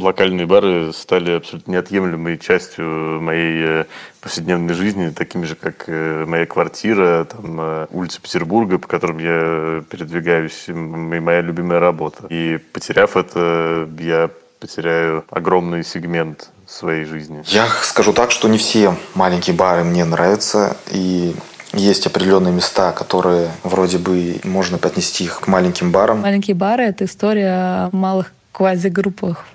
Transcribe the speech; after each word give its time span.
Локальные 0.00 0.46
бары 0.46 0.92
стали 0.92 1.32
абсолютно 1.32 1.72
неотъемлемой 1.72 2.38
частью 2.38 3.20
моей 3.20 3.64
э, 3.64 3.84
повседневной 4.20 4.74
жизни, 4.74 5.10
такими 5.10 5.44
же, 5.44 5.54
как 5.54 5.84
э, 5.88 6.24
моя 6.26 6.46
квартира, 6.46 7.24
там, 7.24 7.60
э, 7.60 7.86
улица 7.90 8.20
Петербурга, 8.20 8.78
по 8.78 8.88
которым 8.88 9.18
я 9.18 9.82
передвигаюсь, 9.90 10.64
и 10.68 10.72
моя 10.72 11.40
любимая 11.42 11.80
работа. 11.80 12.26
И 12.30 12.58
потеряв 12.72 13.16
это, 13.16 13.88
я 13.98 14.30
потеряю 14.58 15.24
огромный 15.30 15.84
сегмент 15.84 16.50
своей 16.66 17.04
жизни. 17.04 17.42
Я 17.46 17.66
скажу 17.82 18.12
так, 18.12 18.30
что 18.30 18.48
не 18.48 18.58
все 18.58 18.94
маленькие 19.14 19.56
бары 19.56 19.84
мне 19.84 20.04
нравятся, 20.04 20.76
и 20.90 21.34
есть 21.72 22.06
определенные 22.06 22.52
места, 22.52 22.92
которые 22.92 23.50
вроде 23.62 23.98
бы 23.98 24.40
можно 24.44 24.78
поднести 24.78 25.24
их 25.24 25.40
к 25.40 25.46
маленьким 25.48 25.92
барам. 25.92 26.20
Маленькие 26.20 26.56
бары— 26.56 26.84
это 26.84 27.04
история 27.04 27.88
малых 27.92 28.32
квази-группах. 28.52 29.46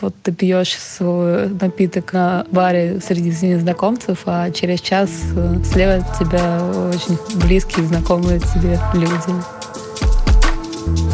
Вот 0.00 0.14
ты 0.22 0.32
пьешь 0.32 0.76
свой 0.76 1.48
напиток 1.48 2.12
на 2.12 2.46
баре 2.50 3.00
среди 3.00 3.30
незнакомцев, 3.46 4.22
а 4.26 4.50
через 4.50 4.80
час 4.80 5.10
э, 5.36 5.62
слева 5.64 5.94
от 5.94 6.18
тебя 6.18 6.62
очень 6.92 7.18
близкие, 7.38 7.86
знакомые 7.86 8.40
тебе 8.40 8.78
люди. 8.94 9.44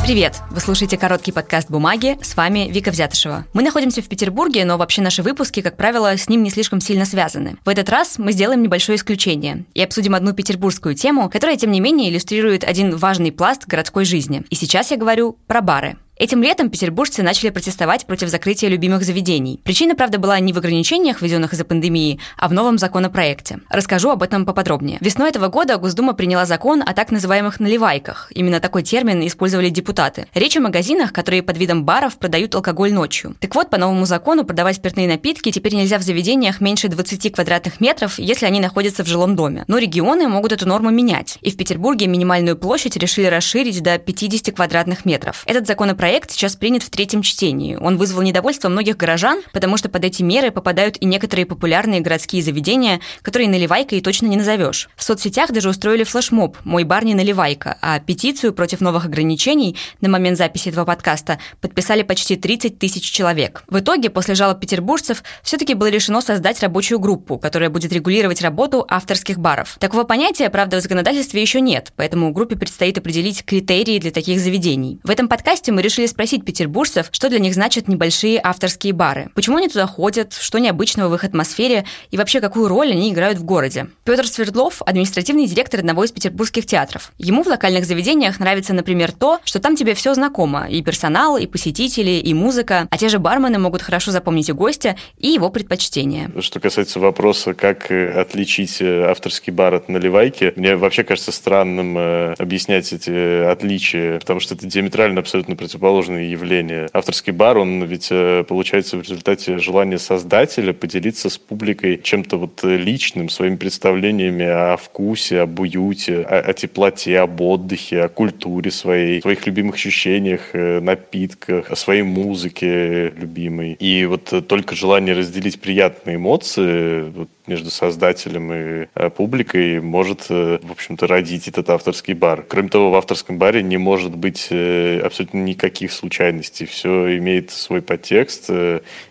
Привет! 0.04 0.40
Вы 0.50 0.60
слушаете 0.60 0.96
короткий 0.96 1.30
подкаст 1.30 1.70
«Бумаги». 1.70 2.18
С 2.20 2.36
вами 2.36 2.68
Вика 2.70 2.90
Взятышева. 2.90 3.44
Мы 3.52 3.62
находимся 3.62 4.02
в 4.02 4.08
Петербурге, 4.08 4.64
но 4.64 4.76
вообще 4.76 5.02
наши 5.02 5.22
выпуски, 5.22 5.60
как 5.60 5.76
правило, 5.76 6.16
с 6.16 6.28
ним 6.28 6.42
не 6.42 6.50
слишком 6.50 6.80
сильно 6.80 7.04
связаны. 7.04 7.56
В 7.64 7.68
этот 7.68 7.88
раз 7.90 8.18
мы 8.18 8.32
сделаем 8.32 8.62
небольшое 8.62 8.96
исключение 8.96 9.66
и 9.74 9.82
обсудим 9.82 10.14
одну 10.16 10.32
петербургскую 10.32 10.96
тему, 10.96 11.30
которая, 11.30 11.56
тем 11.56 11.70
не 11.70 11.80
менее, 11.80 12.10
иллюстрирует 12.10 12.64
один 12.64 12.96
важный 12.96 13.30
пласт 13.30 13.66
городской 13.66 14.04
жизни. 14.04 14.42
И 14.50 14.56
сейчас 14.56 14.90
я 14.90 14.96
говорю 14.96 15.38
про 15.46 15.60
бары. 15.60 15.96
Этим 16.20 16.42
летом 16.42 16.68
петербуржцы 16.68 17.22
начали 17.22 17.48
протестовать 17.48 18.04
против 18.04 18.28
закрытия 18.28 18.68
любимых 18.68 19.04
заведений. 19.04 19.58
Причина, 19.64 19.94
правда, 19.94 20.18
была 20.18 20.38
не 20.38 20.52
в 20.52 20.58
ограничениях, 20.58 21.22
введенных 21.22 21.54
из-за 21.54 21.64
пандемии, 21.64 22.20
а 22.36 22.48
в 22.48 22.52
новом 22.52 22.76
законопроекте. 22.76 23.60
Расскажу 23.70 24.10
об 24.10 24.22
этом 24.22 24.44
поподробнее. 24.44 24.98
Весной 25.00 25.30
этого 25.30 25.48
года 25.48 25.78
Госдума 25.78 26.12
приняла 26.12 26.44
закон 26.44 26.82
о 26.84 26.92
так 26.92 27.10
называемых 27.10 27.58
наливайках. 27.58 28.30
Именно 28.34 28.60
такой 28.60 28.82
термин 28.82 29.26
использовали 29.26 29.70
депутаты. 29.70 30.26
Речь 30.34 30.58
о 30.58 30.60
магазинах, 30.60 31.14
которые 31.14 31.42
под 31.42 31.56
видом 31.56 31.86
баров 31.86 32.18
продают 32.18 32.54
алкоголь 32.54 32.92
ночью. 32.92 33.34
Так 33.40 33.54
вот, 33.54 33.70
по 33.70 33.78
новому 33.78 34.04
закону 34.04 34.44
продавать 34.44 34.76
спиртные 34.76 35.08
напитки 35.08 35.50
теперь 35.50 35.74
нельзя 35.74 35.96
в 35.96 36.02
заведениях 36.02 36.60
меньше 36.60 36.88
20 36.88 37.32
квадратных 37.32 37.80
метров, 37.80 38.18
если 38.18 38.44
они 38.44 38.60
находятся 38.60 39.04
в 39.04 39.08
жилом 39.08 39.36
доме. 39.36 39.64
Но 39.68 39.78
регионы 39.78 40.28
могут 40.28 40.52
эту 40.52 40.68
норму 40.68 40.90
менять. 40.90 41.38
И 41.40 41.50
в 41.50 41.56
Петербурге 41.56 42.08
минимальную 42.08 42.58
площадь 42.58 42.98
решили 42.98 43.24
расширить 43.24 43.82
до 43.82 43.96
50 43.96 44.54
квадратных 44.54 45.06
метров. 45.06 45.44
Этот 45.46 45.66
законопроект 45.66 46.09
проект 46.10 46.32
сейчас 46.32 46.56
принят 46.56 46.82
в 46.82 46.90
третьем 46.90 47.22
чтении. 47.22 47.76
Он 47.76 47.96
вызвал 47.96 48.22
недовольство 48.22 48.68
многих 48.68 48.96
горожан, 48.96 49.42
потому 49.52 49.76
что 49.76 49.88
под 49.88 50.04
эти 50.04 50.24
меры 50.24 50.50
попадают 50.50 50.96
и 51.00 51.04
некоторые 51.04 51.46
популярные 51.46 52.00
городские 52.00 52.42
заведения, 52.42 52.98
которые 53.22 53.48
наливайка 53.48 53.94
и 53.94 54.00
точно 54.00 54.26
не 54.26 54.36
назовешь. 54.36 54.90
В 54.96 55.04
соцсетях 55.04 55.52
даже 55.52 55.68
устроили 55.68 56.02
флешмоб 56.02 56.56
«Мой 56.64 56.82
бар 56.82 57.04
не 57.04 57.14
наливайка», 57.14 57.78
а 57.80 58.00
петицию 58.00 58.54
против 58.54 58.80
новых 58.80 59.04
ограничений 59.04 59.76
на 60.00 60.08
момент 60.08 60.36
записи 60.36 60.70
этого 60.70 60.84
подкаста 60.84 61.38
подписали 61.60 62.02
почти 62.02 62.34
30 62.34 62.80
тысяч 62.80 63.08
человек. 63.08 63.62
В 63.68 63.78
итоге, 63.78 64.10
после 64.10 64.34
жалоб 64.34 64.58
петербуржцев, 64.58 65.22
все-таки 65.44 65.74
было 65.74 65.90
решено 65.90 66.22
создать 66.22 66.60
рабочую 66.60 66.98
группу, 66.98 67.38
которая 67.38 67.70
будет 67.70 67.92
регулировать 67.92 68.42
работу 68.42 68.84
авторских 68.88 69.38
баров. 69.38 69.76
Такого 69.78 70.02
понятия, 70.02 70.50
правда, 70.50 70.78
в 70.78 70.80
законодательстве 70.80 71.40
еще 71.40 71.60
нет, 71.60 71.92
поэтому 71.94 72.32
группе 72.32 72.56
предстоит 72.56 72.98
определить 72.98 73.44
критерии 73.44 74.00
для 74.00 74.10
таких 74.10 74.40
заведений. 74.40 74.98
В 75.04 75.10
этом 75.10 75.28
подкасте 75.28 75.70
мы 75.70 75.82
решили 75.82 75.99
решили 76.00 76.06
спросить 76.06 76.44
петербуржцев, 76.44 77.08
что 77.12 77.28
для 77.28 77.38
них 77.38 77.54
значат 77.54 77.88
небольшие 77.88 78.40
авторские 78.42 78.92
бары. 78.92 79.30
Почему 79.34 79.58
они 79.58 79.68
туда 79.68 79.86
ходят, 79.86 80.32
что 80.32 80.58
необычного 80.58 81.08
в 81.08 81.14
их 81.14 81.24
атмосфере 81.24 81.84
и 82.10 82.16
вообще 82.16 82.40
какую 82.40 82.68
роль 82.68 82.92
они 82.92 83.12
играют 83.12 83.38
в 83.38 83.44
городе. 83.44 83.88
Петр 84.04 84.26
Свердлов– 84.26 84.82
административный 84.86 85.46
директор 85.46 85.80
одного 85.80 86.04
из 86.04 86.12
петербургских 86.12 86.66
театров. 86.66 87.12
Ему 87.18 87.42
в 87.42 87.46
локальных 87.46 87.84
заведениях 87.84 88.40
нравится, 88.40 88.72
например, 88.72 89.12
то, 89.12 89.40
что 89.44 89.58
там 89.58 89.76
тебе 89.76 89.94
все 89.94 90.14
знакомо. 90.14 90.68
И 90.68 90.82
персонал, 90.82 91.36
и 91.36 91.46
посетители, 91.46 92.12
и 92.12 92.32
музыка. 92.34 92.86
А 92.90 92.96
те 92.96 93.08
же 93.08 93.18
бармены 93.18 93.58
могут 93.58 93.82
хорошо 93.82 94.10
запомнить 94.10 94.48
и 94.48 94.52
гостя, 94.52 94.96
и 95.18 95.28
его 95.28 95.50
предпочтения. 95.50 96.30
Что 96.40 96.60
касается 96.60 97.00
вопроса, 97.00 97.54
как 97.54 97.90
э, 97.90 98.10
отличить 98.12 98.80
э, 98.80 99.04
авторский 99.10 99.52
бар 99.52 99.74
от 99.74 99.88
наливайки, 99.88 100.52
мне 100.56 100.76
вообще 100.76 101.04
кажется 101.04 101.32
странным 101.32 101.98
э, 101.98 102.34
объяснять 102.38 102.92
эти 102.92 103.44
отличия, 103.44 104.18
потому 104.20 104.40
что 104.40 104.54
это 104.54 104.66
диаметрально 104.66 105.20
абсолютно 105.20 105.56
противоположно 105.56 105.79
противоположные 105.80 106.30
явления. 106.30 106.88
Авторский 106.92 107.32
бар, 107.32 107.58
он 107.58 107.82
ведь 107.84 108.08
э, 108.10 108.44
получается 108.46 108.98
в 108.98 109.02
результате 109.02 109.58
желания 109.58 109.98
создателя 109.98 110.72
поделиться 110.72 111.30
с 111.30 111.38
публикой 111.38 111.98
чем-то 112.02 112.36
вот 112.36 112.60
э, 112.64 112.76
личным, 112.76 113.28
своими 113.28 113.56
представлениями 113.56 114.44
о 114.44 114.76
вкусе, 114.76 115.40
об 115.40 115.58
уюте, 115.58 116.20
о, 116.20 116.40
о 116.40 116.52
теплоте, 116.52 117.18
об 117.18 117.40
отдыхе, 117.40 118.02
о 118.02 118.08
культуре 118.08 118.70
своей, 118.70 119.22
своих 119.22 119.46
любимых 119.46 119.76
ощущениях, 119.76 120.50
э, 120.52 120.80
напитках, 120.80 121.70
о 121.70 121.76
своей 121.76 122.02
музыке 122.02 123.10
любимой. 123.10 123.72
И 123.80 124.04
вот 124.04 124.46
только 124.46 124.76
желание 124.76 125.14
разделить 125.14 125.60
приятные 125.60 126.16
эмоции, 126.16 127.10
вот 127.10 127.28
между 127.50 127.70
создателем 127.70 128.52
и 128.52 128.86
э, 128.94 129.10
публикой 129.10 129.80
может, 129.80 130.26
э, 130.30 130.58
в 130.62 130.70
общем-то, 130.70 131.06
родить 131.08 131.48
этот 131.48 131.68
авторский 131.68 132.14
бар. 132.14 132.44
Кроме 132.48 132.68
того, 132.68 132.90
в 132.90 132.94
авторском 132.94 133.38
баре 133.38 133.62
не 133.62 133.76
может 133.76 134.14
быть 134.14 134.46
э, 134.50 135.00
абсолютно 135.00 135.38
никаких 135.38 135.92
случайностей. 135.92 136.64
Все 136.64 137.18
имеет 137.18 137.50
свой 137.50 137.82
подтекст 137.82 138.50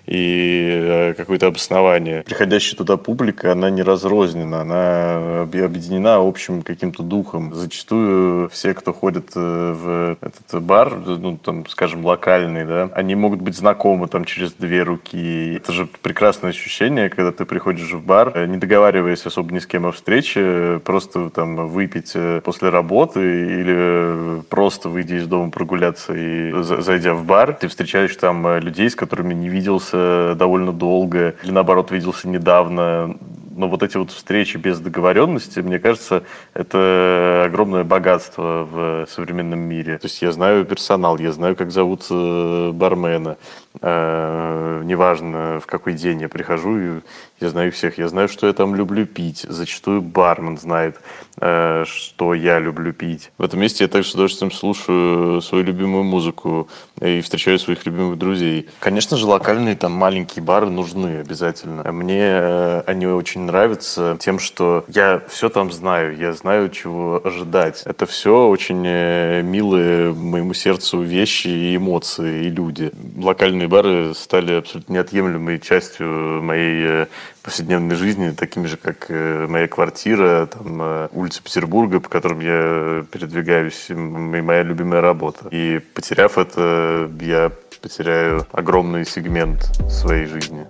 и 0.07 1.13
какое-то 1.17 1.47
обоснование. 1.47 2.23
Приходящая 2.23 2.77
туда 2.77 2.97
публика, 2.97 3.51
она 3.51 3.69
не 3.69 3.83
разрознена, 3.83 4.61
она 4.61 5.41
объединена 5.41 6.16
общим 6.16 6.61
каким-то 6.61 7.03
духом. 7.03 7.53
Зачастую 7.53 8.50
все, 8.50 8.73
кто 8.73 8.94
ходит 8.94 9.35
в 9.35 10.17
этот 10.21 10.63
бар, 10.63 10.95
ну, 10.95 11.38
там, 11.38 11.67
скажем, 11.67 12.06
локальный, 12.06 12.66
да, 12.66 12.89
они 12.94 13.16
могут 13.16 13.41
быть 13.41 13.56
знакомы 13.56 14.07
там 14.07 14.23
через 14.25 14.53
две 14.53 14.83
руки. 14.83 15.56
Это 15.56 15.73
же 15.73 15.88
прекрасное 16.01 16.51
ощущение, 16.51 17.09
когда 17.09 17.31
ты 17.31 17.45
приходишь 17.45 17.91
в 17.91 18.03
бар, 18.03 18.28
Э, 18.34 18.45
не 18.45 18.57
договариваясь 18.57 19.25
особо 19.25 19.53
ни 19.53 19.59
с 19.59 19.66
кем 19.66 19.85
о 19.85 19.91
встрече, 19.91 20.81
просто 20.84 21.29
там 21.29 21.67
выпить 21.67 22.12
э, 22.16 22.41
после 22.44 22.69
работы 22.69 23.19
или 23.19 23.75
э, 23.78 24.41
просто 24.50 24.90
выйти 24.90 25.13
из 25.13 25.28
дома 25.28 25.51
прогуляться 25.51 26.13
и 26.16 26.51
зайдя 26.62 27.13
в 27.13 27.25
бар, 27.25 27.53
ты 27.53 27.68
встречаешь 27.68 28.16
там 28.16 28.59
людей, 28.59 28.89
с 28.89 28.95
которыми 28.95 29.34
не 29.34 29.50
виделся 29.50 30.35
довольно 30.35 30.72
долго, 30.72 31.35
или 31.44 31.51
наоборот 31.51 31.91
виделся 31.91 32.28
недавно, 32.28 33.16
но 33.56 33.68
вот 33.68 33.84
эти 33.84 33.97
вот 33.97 34.12
встречи 34.12 34.57
без 34.57 34.79
договоренности, 34.79 35.59
мне 35.59 35.79
кажется, 35.79 36.23
это 36.53 37.44
огромное 37.45 37.84
богатство 37.84 38.68
в 38.72 39.07
современном 39.09 39.59
мире. 39.59 39.97
То 39.97 40.06
есть 40.06 40.22
я 40.22 40.31
знаю 40.31 40.66
персонал, 40.66 41.18
я 41.18 41.31
знаю, 41.34 41.56
как 41.56 41.72
зовут 41.72 42.06
бармена, 42.09 43.38
неважно 43.81 45.59
в 45.59 45.66
какой 45.66 45.94
день 45.94 46.22
я 46.22 46.29
прихожу, 46.29 46.78
и 46.79 47.00
я 47.40 47.50
знаю 47.50 47.72
всех, 47.72 47.97
я 47.97 48.09
знаю, 48.09 48.28
что 48.28 48.47
я 48.47 48.53
там 48.53 48.75
люблю 48.75 49.06
пить. 49.06 49.45
Зачастую 49.47 50.01
бармен 50.01 50.57
знает, 50.57 50.97
э, 51.40 51.85
что 51.88 52.34
я 52.34 52.59
люблю 52.59 52.91
пить. 52.91 53.31
В 53.38 53.44
этом 53.44 53.62
месте 53.62 53.85
я 53.85 53.88
также 53.88 54.09
с 54.09 54.13
удовольствием 54.13 54.51
слушаю 54.51 55.41
свою 55.41 55.63
любимую 55.63 56.03
музыку 56.03 56.68
и 57.00 57.22
встречаю 57.22 57.57
своих 57.57 57.85
любимых 57.85 58.18
друзей. 58.18 58.68
Конечно 58.79 59.16
же, 59.16 59.25
локальные 59.25 59.78
там 59.78 59.94
маленькие 59.94 60.44
бары 60.44 60.69
нужны 60.69 61.19
обязательно. 61.19 61.89
Мне 61.94 62.23
э, 62.23 62.84
они 62.85 63.07
очень 63.07 63.41
нравятся 63.41 64.18
тем, 64.19 64.38
что 64.39 64.84
я 64.89 65.22
все 65.29 65.47
там 65.47 65.72
знаю, 65.72 66.18
я 66.18 66.34
знаю, 66.34 66.69
чего 66.69 67.22
ожидать. 67.23 67.84
Это 67.85 68.06
все 68.06 68.50
очень 68.50 68.84
э, 68.85 69.41
милые 69.44 70.13
моему 70.13 70.53
сердцу 70.53 71.01
вещи 71.01 71.47
и 71.47 71.78
эмоции, 71.78 72.47
и 72.47 72.50
люди. 72.50 72.91
Локальные 73.16 73.69
бары 73.69 74.13
стали 74.13 74.53
абсолютно 74.53 74.94
неотъемлемой 74.94 75.60
частью 75.60 76.42
моей 76.42 77.04
э, 77.04 77.07
повседневной 77.42 77.95
жизни, 77.95 78.31
такими 78.31 78.68
же, 78.68 78.75
как 78.75 79.06
э, 79.10 79.48
моя 79.48 79.68
квартира, 79.68 80.48
там, 80.48 80.81
э, 80.81 81.07
улица 81.13 81.42
Петербурга, 81.42 82.00
по 82.01 82.10
которым 82.10 82.42
я 82.42 83.06
передвигаюсь, 83.12 83.86
и 83.89 83.94
моя 83.94 84.63
любимая 84.63 85.01
работа. 85.01 85.48
И 85.51 85.80
потеряв 85.94 86.38
это, 86.38 87.10
я 87.21 87.51
потеряю 87.81 88.45
огромный 88.51 89.06
сегмент 89.06 89.62
своей 89.89 90.25
жизни. 90.25 90.65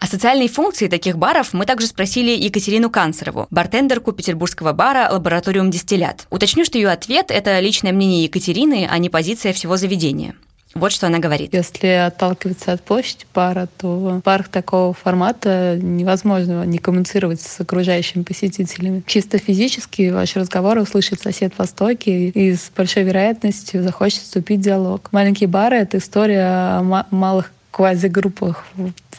О 0.00 0.06
социальной 0.06 0.48
функции 0.48 0.88
таких 0.88 1.18
баров 1.18 1.52
мы 1.52 1.66
также 1.66 1.86
спросили 1.86 2.30
Екатерину 2.30 2.88
Канцерову, 2.88 3.46
бартендерку 3.50 4.12
петербургского 4.12 4.72
бара 4.72 5.08
«Лабораториум 5.10 5.70
Дистиллят». 5.70 6.26
Уточню, 6.30 6.64
что 6.64 6.78
ее 6.78 6.88
ответ– 6.88 7.26
это 7.30 7.60
личное 7.60 7.92
мнение 7.92 8.24
Екатерины, 8.24 8.88
а 8.90 8.96
не 8.96 9.10
позиция 9.10 9.52
всего 9.52 9.76
заведения. 9.76 10.34
Вот 10.74 10.92
что 10.92 11.08
она 11.08 11.18
говорит. 11.18 11.52
Если 11.52 11.88
отталкиваться 11.88 12.72
от 12.72 12.82
площади 12.82 13.24
бара, 13.34 13.68
то 13.76 14.20
в 14.24 14.44
такого 14.50 14.94
формата 14.94 15.76
невозможно 15.80 16.64
не 16.64 16.78
коммуницировать 16.78 17.40
с 17.40 17.60
окружающими 17.60 18.22
посетителями. 18.22 19.02
Чисто 19.06 19.38
физически 19.38 20.10
ваш 20.10 20.36
разговор 20.36 20.78
услышит 20.78 21.20
сосед 21.20 21.52
Востоке 21.58 22.28
и 22.28 22.54
с 22.54 22.70
большой 22.74 23.02
вероятностью 23.02 23.82
захочет 23.82 24.22
вступить 24.22 24.60
в 24.60 24.62
диалог. 24.62 25.08
Маленькие 25.12 25.48
бары— 25.48 25.76
это 25.78 25.98
история 25.98 26.78
о 26.78 27.06
малых 27.10 27.52
квази-группах. 27.72 28.64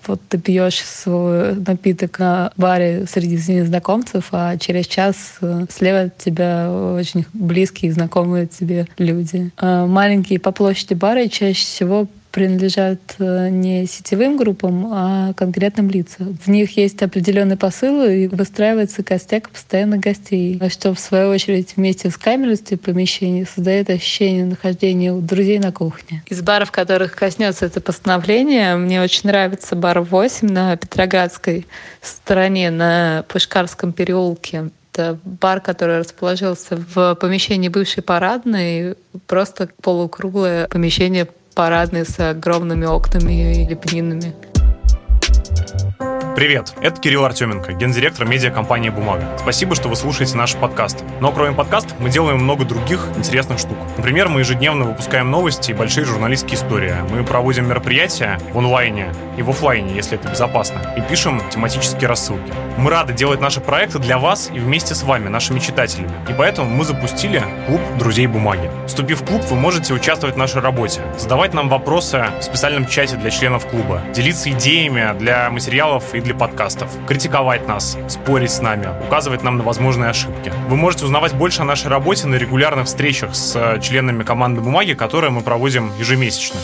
Вот 0.07 0.21
ты 0.27 0.37
пьешь 0.37 0.81
свой 0.83 1.55
напиток 1.55 2.19
на 2.19 2.51
баре 2.57 3.05
среди 3.07 3.35
незнакомцев, 3.53 4.29
а 4.31 4.57
через 4.57 4.87
час 4.87 5.35
э, 5.41 5.65
слева 5.69 6.01
от 6.01 6.17
тебя 6.17 6.71
очень 6.71 7.25
близкие, 7.33 7.93
знакомые 7.93 8.47
тебе 8.47 8.87
люди. 8.97 9.51
А 9.57 9.85
маленькие 9.85 10.39
по 10.39 10.51
площади 10.51 10.93
бары 10.93 11.27
чаще 11.27 11.65
всего 11.65 12.07
принадлежат 12.31 12.99
э, 13.19 13.49
не 13.49 13.85
сетевым 13.85 14.37
группам, 14.37 14.87
а 14.91 15.33
конкретным 15.33 15.89
лицам. 15.89 16.37
В 16.43 16.47
них 16.47 16.77
есть 16.77 17.01
определенный 17.01 17.57
посыл 17.57 18.03
и 18.03 18.27
выстраивается 18.27 19.03
костяк 19.03 19.49
постоянных 19.49 19.99
гостей, 19.99 20.59
что 20.69 20.93
в 20.93 20.99
свою 20.99 21.29
очередь 21.29 21.73
вместе 21.75 22.09
с 22.09 22.17
камерностью 22.17 22.77
помещения 22.77 23.45
создает 23.45 23.89
ощущение 23.89 24.45
нахождения 24.45 25.13
у 25.13 25.21
друзей 25.21 25.59
на 25.59 25.71
кухне. 25.71 26.23
Из 26.27 26.41
баров, 26.41 26.71
которых 26.71 27.15
коснется 27.15 27.65
это 27.65 27.81
постановление, 27.81 28.75
мне 28.75 29.01
очень 29.01 29.29
нравится 29.29 29.75
бар 29.75 29.99
8 30.01 30.47
на 30.47 30.77
Петроградской 30.77 31.67
стороне, 32.01 32.71
на 32.71 33.25
Пушкарском 33.27 33.93
переулке. 33.93 34.69
Это 34.93 35.17
бар, 35.23 35.61
который 35.61 35.99
расположился 35.99 36.75
в 36.75 37.15
помещении 37.15 37.69
бывшей 37.69 38.03
парадной, 38.03 38.95
просто 39.25 39.69
полукруглое 39.81 40.67
помещение 40.67 41.27
парадный 41.55 42.05
с 42.05 42.19
огромными 42.19 42.85
окнами 42.85 43.63
и 43.63 43.67
лепнинами. 43.67 44.33
Привет, 46.33 46.73
это 46.81 47.01
Кирилл 47.01 47.25
Артеменко, 47.25 47.73
гендиректор 47.73 48.25
медиакомпании 48.25 48.87
«Бумага». 48.87 49.37
Спасибо, 49.37 49.75
что 49.75 49.89
вы 49.89 49.97
слушаете 49.97 50.37
наши 50.37 50.57
подкасты. 50.57 51.03
Но 51.19 51.33
кроме 51.33 51.53
подкастов 51.53 51.99
мы 51.99 52.09
делаем 52.09 52.37
много 52.37 52.63
других 52.63 53.05
интересных 53.17 53.59
штук. 53.59 53.77
Например, 53.97 54.29
мы 54.29 54.39
ежедневно 54.39 54.85
выпускаем 54.85 55.29
новости 55.29 55.71
и 55.71 55.73
большие 55.73 56.05
журналистские 56.05 56.55
истории. 56.55 56.95
Мы 57.11 57.25
проводим 57.25 57.67
мероприятия 57.67 58.39
в 58.53 58.57
онлайне 58.57 59.13
и 59.37 59.41
в 59.41 59.49
офлайне, 59.49 59.93
если 59.93 60.17
это 60.17 60.29
безопасно, 60.29 60.79
и 60.95 61.01
пишем 61.01 61.41
тематические 61.49 62.07
рассылки. 62.07 62.53
Мы 62.77 62.89
рады 62.89 63.11
делать 63.11 63.41
наши 63.41 63.59
проекты 63.59 63.99
для 63.99 64.17
вас 64.17 64.49
и 64.53 64.59
вместе 64.59 64.95
с 64.95 65.03
вами, 65.03 65.27
нашими 65.27 65.59
читателями. 65.59 66.11
И 66.29 66.33
поэтому 66.33 66.69
мы 66.69 66.85
запустили 66.85 67.43
клуб 67.67 67.81
«Друзей 67.99 68.27
бумаги». 68.27 68.71
Вступив 68.87 69.21
в 69.21 69.25
клуб, 69.25 69.41
вы 69.49 69.57
можете 69.57 69.93
участвовать 69.93 70.35
в 70.35 70.39
нашей 70.39 70.61
работе, 70.61 71.01
задавать 71.17 71.53
нам 71.53 71.67
вопросы 71.67 72.25
в 72.39 72.43
специальном 72.43 72.87
чате 72.87 73.17
для 73.17 73.31
членов 73.31 73.67
клуба, 73.67 74.01
делиться 74.13 74.49
идеями 74.49 75.13
для 75.19 75.49
материалов 75.49 76.15
и 76.15 76.20
для 76.21 76.35
подкастов, 76.35 76.89
критиковать 77.07 77.67
нас, 77.67 77.97
спорить 78.07 78.51
с 78.51 78.61
нами, 78.61 78.87
указывать 79.07 79.43
нам 79.43 79.57
на 79.57 79.63
возможные 79.63 80.09
ошибки. 80.09 80.53
Вы 80.67 80.75
можете 80.75 81.05
узнавать 81.05 81.33
больше 81.33 81.61
о 81.61 81.65
нашей 81.65 81.87
работе 81.87 82.27
на 82.27 82.35
регулярных 82.35 82.87
встречах 82.87 83.35
с 83.35 83.55
э, 83.55 83.79
членами 83.81 84.23
команды 84.23 84.61
«Бумаги», 84.61 84.93
которые 84.93 85.31
мы 85.31 85.41
проводим 85.41 85.91
ежемесячно. 85.97 86.59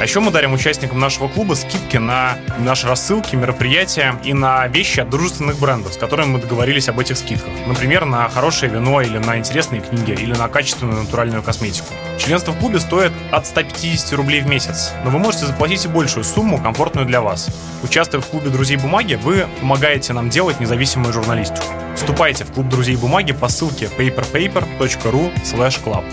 А 0.00 0.02
еще 0.02 0.20
мы 0.20 0.32
дарим 0.32 0.52
участникам 0.52 0.98
нашего 0.98 1.28
клуба 1.28 1.54
скидки 1.54 1.98
на 1.98 2.36
наши 2.58 2.88
рассылки, 2.88 3.36
мероприятия 3.36 4.16
и 4.24 4.32
на 4.32 4.66
вещи 4.66 5.00
от 5.00 5.08
дружественных 5.08 5.58
брендов, 5.58 5.94
с 5.94 5.96
которыми 5.96 6.30
мы 6.30 6.40
договорились 6.40 6.88
об 6.88 6.98
этих 6.98 7.16
скидках. 7.16 7.52
Например, 7.66 8.04
на 8.04 8.28
хорошее 8.28 8.72
вино 8.72 9.00
или 9.00 9.18
на 9.18 9.38
интересные 9.38 9.80
книги, 9.80 10.10
или 10.10 10.34
на 10.34 10.48
качественную 10.48 11.04
натуральную 11.04 11.42
косметику. 11.42 11.86
Членство 12.18 12.52
в 12.52 12.58
клубе 12.58 12.80
стоит 12.80 13.12
от 13.30 13.46
150 13.46 14.12
рублей 14.14 14.40
в 14.40 14.46
месяц, 14.46 14.92
но 15.04 15.10
вы 15.10 15.18
можете 15.18 15.46
заплатить 15.46 15.84
и 15.84 15.88
большую 15.88 16.24
сумму, 16.24 16.58
комфортную 16.58 17.06
для 17.06 17.20
вас. 17.20 17.48
Участвуя 17.82 18.20
в 18.20 18.26
клубе 18.26 18.50
друзей 18.50 18.76
бумаги, 18.76 19.14
вы 19.14 19.46
помогаете 19.60 20.12
нам 20.12 20.28
делать 20.28 20.58
независимую 20.58 21.12
журналистику. 21.12 21.66
Вступайте 21.94 22.44
в 22.44 22.52
клуб 22.52 22.68
друзей 22.68 22.96
бумаги 22.96 23.32
по 23.32 23.48
ссылке 23.48 23.88
paperpaper.ru 23.96 25.32
club. 25.84 26.04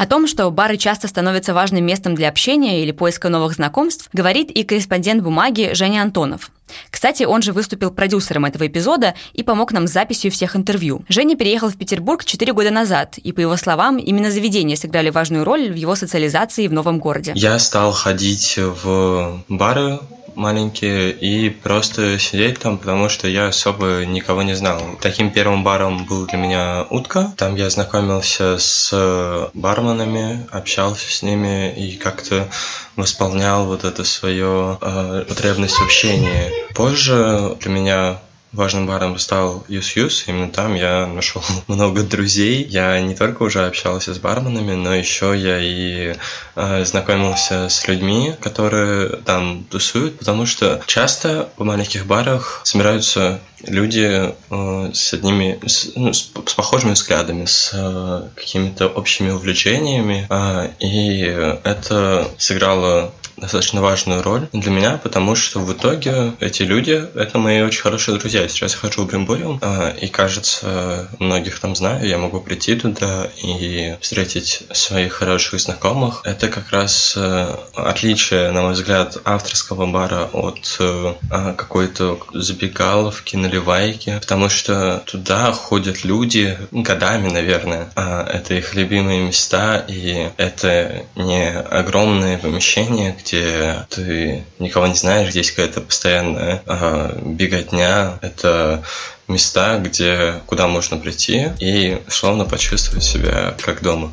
О 0.00 0.06
том, 0.06 0.26
что 0.26 0.50
бары 0.50 0.78
часто 0.78 1.08
становятся 1.08 1.52
важным 1.52 1.84
местом 1.84 2.14
для 2.14 2.30
общения 2.30 2.82
или 2.82 2.90
поиска 2.90 3.28
новых 3.28 3.52
знакомств, 3.52 4.08
говорит 4.14 4.50
и 4.50 4.64
корреспондент 4.64 5.22
бумаги 5.22 5.72
Женя 5.74 6.00
Антонов. 6.00 6.50
Кстати, 6.88 7.24
он 7.24 7.42
же 7.42 7.52
выступил 7.52 7.90
продюсером 7.90 8.46
этого 8.46 8.66
эпизода 8.66 9.12
и 9.34 9.42
помог 9.42 9.72
нам 9.72 9.86
с 9.86 9.92
записью 9.92 10.30
всех 10.30 10.56
интервью. 10.56 11.04
Женя 11.10 11.36
переехал 11.36 11.68
в 11.68 11.76
Петербург 11.76 12.24
4 12.24 12.50
года 12.54 12.70
назад, 12.70 13.18
и, 13.18 13.32
по 13.32 13.40
его 13.40 13.58
словам, 13.58 13.98
именно 13.98 14.30
заведения 14.30 14.74
сыграли 14.74 15.10
важную 15.10 15.44
роль 15.44 15.70
в 15.70 15.74
его 15.74 15.94
социализации 15.94 16.66
в 16.66 16.72
новом 16.72 16.98
городе. 16.98 17.32
Я 17.34 17.58
стал 17.58 17.92
ходить 17.92 18.56
в 18.56 19.42
бары 19.50 19.98
маленькие 20.40 21.12
и 21.12 21.50
просто 21.50 22.18
сидеть 22.18 22.58
там, 22.58 22.78
потому 22.78 23.08
что 23.08 23.28
я 23.28 23.48
особо 23.48 24.04
никого 24.06 24.42
не 24.42 24.54
знал. 24.54 24.80
Таким 25.00 25.30
первым 25.30 25.62
баром 25.62 26.06
был 26.06 26.26
для 26.26 26.38
меня 26.38 26.86
утка. 26.88 27.32
Там 27.36 27.54
я 27.56 27.68
знакомился 27.68 28.58
с 28.58 29.50
барменами, 29.54 30.48
общался 30.50 31.10
с 31.10 31.22
ними 31.22 31.72
и 31.76 31.96
как-то 31.96 32.48
восполнял 32.96 33.66
вот 33.66 33.84
это 33.84 34.02
свое 34.04 34.78
э, 34.80 35.24
потребность 35.28 35.74
в 35.74 35.84
общении. 35.84 36.50
Позже 36.74 37.56
для 37.60 37.70
меня 37.70 38.18
важным 38.52 38.86
баром 38.86 39.18
стал 39.18 39.64
Юс 39.68 39.96
Юс. 39.96 40.24
Именно 40.26 40.50
там 40.50 40.74
я 40.74 41.06
нашел 41.06 41.42
много 41.66 42.02
друзей. 42.02 42.64
Я 42.64 43.00
не 43.00 43.14
только 43.14 43.42
уже 43.42 43.66
общался 43.66 44.14
с 44.14 44.18
барменами, 44.18 44.74
но 44.74 44.94
еще 44.94 45.34
я 45.36 45.58
и 45.60 46.14
э, 46.56 46.84
знакомился 46.84 47.68
с 47.68 47.86
людьми, 47.86 48.34
которые 48.40 49.08
там 49.24 49.64
тусуют, 49.64 50.18
потому 50.18 50.46
что 50.46 50.80
часто 50.86 51.48
в 51.56 51.64
маленьких 51.64 52.06
барах 52.06 52.60
собираются 52.64 53.40
люди 53.66 54.32
э, 54.50 54.90
с 54.92 55.12
одними, 55.12 55.58
с, 55.66 55.92
ну, 55.96 56.12
с, 56.12 56.30
с 56.46 56.54
похожими 56.54 56.92
взглядами, 56.92 57.44
с 57.44 57.70
э, 57.72 58.22
какими-то 58.34 58.88
общими 58.88 59.30
увлечениями, 59.30 60.26
э, 60.28 60.70
и 60.80 61.20
это 61.64 62.28
сыграло 62.38 63.12
достаточно 63.40 63.80
важную 63.80 64.22
роль 64.22 64.48
для 64.52 64.70
меня, 64.70 65.00
потому 65.02 65.34
что 65.34 65.60
в 65.60 65.72
итоге 65.72 66.34
эти 66.40 66.62
люди— 66.62 67.02
это 67.14 67.38
мои 67.38 67.62
очень 67.62 67.80
хорошие 67.80 68.18
друзья. 68.18 68.46
Сейчас 68.48 68.72
я 68.72 68.78
хожу 68.78 69.02
в 69.02 69.06
Бримбориум, 69.06 69.58
а, 69.62 69.90
и, 69.90 70.08
кажется, 70.08 71.08
многих 71.18 71.58
там 71.58 71.74
знаю. 71.74 72.06
Я 72.06 72.18
могу 72.18 72.40
прийти 72.40 72.76
туда 72.76 73.28
и 73.42 73.96
встретить 74.00 74.64
своих 74.72 75.14
хороших 75.14 75.60
знакомых. 75.60 76.20
Это 76.24 76.48
как 76.48 76.70
раз 76.70 77.14
э, 77.16 77.56
отличие, 77.74 78.50
на 78.50 78.62
мой 78.62 78.72
взгляд, 78.74 79.16
авторского 79.24 79.86
бара 79.86 80.28
от 80.32 80.76
а, 80.78 81.54
какой-то 81.54 82.20
забегаловки, 82.34 83.36
наливайки, 83.50 84.18
потому 84.20 84.48
что 84.48 85.02
туда 85.06 85.52
ходят 85.52 86.04
люди 86.04 86.56
годами, 86.70 87.28
наверное. 87.28 87.90
А, 87.96 88.24
это 88.26 88.54
их 88.54 88.74
любимые 88.74 89.22
места, 89.22 89.84
и 89.88 90.30
это 90.36 91.04
не 91.16 91.50
огромные 91.50 92.38
помещения, 92.38 93.16
где 93.18 93.86
ты 93.90 94.44
никого 94.58 94.86
не 94.86 94.94
знаешь, 94.94 95.30
здесь 95.30 95.50
какая-то 95.50 95.80
постоянная 95.80 96.62
э, 96.66 97.18
беготня. 97.24 98.18
Это 98.22 98.82
места, 99.28 99.78
где 99.78 100.40
куда 100.46 100.66
можно 100.66 100.96
прийти 100.96 101.50
и 101.58 102.00
словно 102.08 102.44
почувствовать 102.44 103.04
себя 103.04 103.54
как 103.62 103.82
дома. 103.82 104.12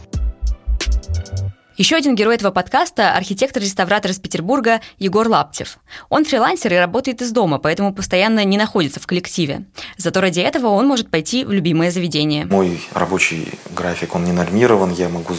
Еще 1.78 1.96
один 1.96 2.16
герой 2.16 2.34
этого 2.34 2.50
подкаста– 2.50 3.14
архитектор-реставратор 3.16 4.10
из 4.10 4.18
Петербурга 4.18 4.82
Егор 4.98 5.28
Лаптев. 5.28 5.78
Он 6.10 6.26
фрилансер 6.26 6.74
и 6.74 6.76
работает 6.76 7.22
из 7.22 7.32
дома, 7.32 7.60
поэтому 7.60 7.94
постоянно 7.94 8.44
не 8.46 8.58
находится 8.58 9.00
в 9.00 9.06
коллективе. 9.06 9.66
Зато 9.96 10.20
ради 10.20 10.40
этого 10.40 10.70
он 10.70 10.88
может 10.88 11.12
пойти 11.12 11.46
в 11.46 11.52
любимое 11.52 11.92
заведение. 11.92 12.46
Мой 12.46 12.82
рабочий 12.96 13.54
график, 13.76 14.16
он 14.16 14.24
не 14.24 14.32
нормирован, 14.32 14.92
я 14.92 15.08
могу 15.08 15.36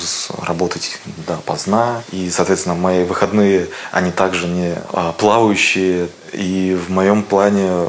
работать 0.46 1.00
да, 1.26 1.38
поздна, 1.44 2.04
и, 2.12 2.30
соответственно, 2.30 2.76
мои 2.76 3.02
выходные, 3.02 3.66
они 3.90 4.12
также 4.12 4.46
не 4.46 4.76
а, 4.92 5.10
плавающие, 5.10 6.08
и 6.32 6.78
в 6.86 6.88
моем 6.88 7.24
плане 7.24 7.88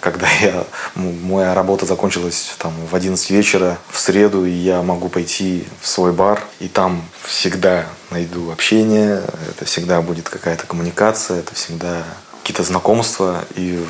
когда 0.00 0.28
я, 0.40 0.64
моя 0.94 1.54
работа 1.54 1.86
закончилась 1.86 2.54
там, 2.58 2.72
в 2.90 2.94
11 2.94 3.30
вечера 3.30 3.78
в 3.88 3.98
среду, 3.98 4.44
и 4.44 4.50
я 4.50 4.82
могу 4.82 5.08
пойти 5.08 5.66
в 5.80 5.88
свой 5.88 6.12
бар, 6.12 6.42
и 6.58 6.68
там 6.68 7.02
всегда 7.24 7.86
найду 8.10 8.50
общение, 8.50 9.22
это 9.48 9.64
всегда 9.64 10.00
будет 10.02 10.28
какая-то 10.28 10.66
коммуникация, 10.66 11.40
это 11.40 11.54
всегда 11.54 12.04
какие-то 12.42 12.62
знакомства, 12.62 13.44
и 13.54 13.84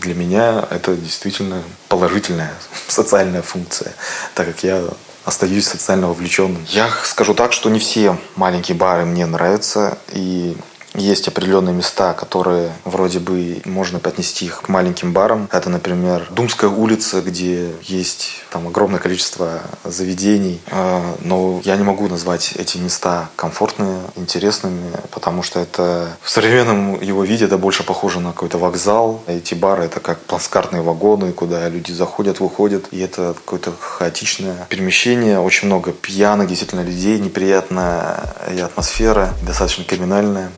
для 0.00 0.14
меня 0.14 0.66
это 0.70 0.96
действительно 0.96 1.62
положительная 1.88 2.52
социальная 2.88 3.42
функция, 3.42 3.92
так 4.34 4.46
как 4.46 4.62
я 4.62 4.84
остаюсь 5.24 5.66
социально 5.66 6.08
вовлеченным. 6.08 6.64
Я 6.70 6.90
скажу 7.04 7.34
так, 7.34 7.52
что 7.52 7.68
не 7.68 7.78
все 7.78 8.16
маленькие 8.36 8.76
бары 8.76 9.04
мне 9.04 9.26
нравятся, 9.26 9.98
и 10.12 10.56
есть 10.98 11.28
определенные 11.28 11.74
места, 11.74 12.12
которые 12.12 12.72
вроде 12.84 13.18
бы 13.18 13.60
можно 13.64 13.98
отнести 14.02 14.46
их 14.46 14.62
к 14.62 14.68
маленьким 14.68 15.12
барам. 15.12 15.48
Это, 15.52 15.70
например, 15.70 16.26
Думская 16.30 16.70
улица, 16.70 17.20
где 17.20 17.72
есть 17.82 18.44
там 18.50 18.66
огромное 18.68 18.98
количество 18.98 19.60
заведений. 19.84 20.60
А, 20.70 21.16
но 21.22 21.60
я 21.64 21.76
не 21.76 21.82
могу 21.82 22.08
назвать 22.08 22.52
эти 22.56 22.78
места 22.78 23.28
комфортными, 23.36 24.00
интересными, 24.16 24.92
потому 25.10 25.42
что 25.42 25.60
это 25.60 26.16
в 26.22 26.30
современном 26.30 27.00
его 27.00 27.24
виде 27.24 27.44
это 27.44 27.58
больше 27.58 27.82
похоже 27.82 28.20
на 28.20 28.32
какой-то 28.32 28.58
вокзал. 28.58 29.22
Эти 29.26 29.54
бары 29.54 29.84
это 29.84 30.00
как 30.00 30.20
плацкартные 30.20 30.82
вагоны, 30.82 31.32
куда 31.32 31.68
люди 31.68 31.92
заходят, 31.92 32.40
выходят. 32.40 32.86
И 32.90 33.00
это 33.00 33.34
какое-то 33.34 33.72
хаотичное 33.78 34.66
перемещение. 34.68 35.40
Очень 35.40 35.66
много 35.66 35.92
пьяных 35.92 36.48
действительно 36.48 36.82
людей, 36.82 37.18
неприятная 37.18 38.34
атмосфера, 38.62 39.34
достаточно 39.42 39.84
криминальная. 39.84 40.50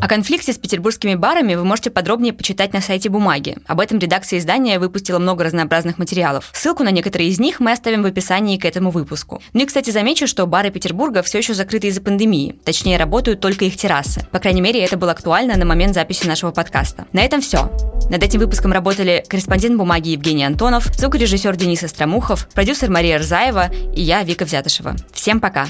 О 0.00 0.08
конфликте 0.08 0.54
с 0.54 0.56
петербургскими 0.56 1.14
барами 1.14 1.54
вы 1.54 1.64
можете 1.64 1.90
подробнее 1.90 2.32
почитать 2.32 2.72
на 2.72 2.80
сайте 2.80 3.10
«Бумаги». 3.10 3.58
Об 3.66 3.80
этом 3.80 3.98
редакция 3.98 4.38
издания 4.38 4.78
выпустила 4.78 5.18
много 5.18 5.44
разнообразных 5.44 5.98
материалов. 5.98 6.50
Ссылку 6.54 6.82
на 6.84 6.90
некоторые 6.90 7.28
из 7.28 7.38
них 7.38 7.60
мы 7.60 7.72
оставим 7.72 8.02
в 8.02 8.06
описании 8.06 8.56
к 8.56 8.64
этому 8.64 8.90
выпуску. 8.90 9.42
Ну 9.52 9.60
и, 9.60 9.66
кстати, 9.66 9.90
замечу, 9.90 10.26
что 10.26 10.46
бары 10.46 10.70
Петербурга 10.70 11.22
все 11.22 11.38
еще 11.38 11.52
закрыты 11.52 11.88
из-за 11.88 12.00
пандемии. 12.00 12.56
Точнее, 12.64 12.96
работают 12.96 13.40
только 13.40 13.66
их 13.66 13.76
террасы. 13.76 14.26
По 14.32 14.38
крайней 14.38 14.62
мере, 14.62 14.82
это 14.82 14.96
было 14.96 15.12
актуально 15.12 15.58
на 15.58 15.66
момент 15.66 15.94
записи 15.94 16.26
нашего 16.26 16.50
подкаста. 16.50 17.06
На 17.12 17.20
этом 17.20 17.42
все. 17.42 17.70
Над 18.08 18.22
этим 18.22 18.40
выпуском 18.40 18.72
работали 18.72 19.22
корреспондент 19.28 19.76
«Бумаги» 19.76 20.08
Евгений 20.08 20.44
Антонов, 20.44 20.86
звукорежиссер 20.96 21.56
Денис 21.56 21.82
Остромухов, 21.82 22.48
продюсер 22.54 22.88
Мария 22.88 23.18
Рзаева 23.18 23.70
и 23.94 24.00
я, 24.00 24.22
Вика 24.22 24.46
Взятышева. 24.46 24.96
Всем 25.12 25.40
пока! 25.40 25.66